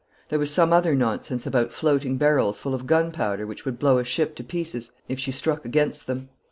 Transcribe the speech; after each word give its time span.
There 0.29 0.39
was 0.39 0.51
some 0.51 0.73
other 0.73 0.95
nonsense 0.95 1.45
about 1.45 1.71
floating 1.71 2.17
barrels 2.17 2.57
full 2.59 2.73
of 2.73 2.87
gunpowder 2.87 3.45
which 3.45 3.65
would 3.65 3.77
blow 3.77 3.99
a 3.99 4.03
ship 4.03 4.33
to 4.37 4.43
pieces 4.43 4.89
if 5.07 5.19
she 5.19 5.29
struck 5.31 5.63
against 5.63 6.07
them. 6.07 6.29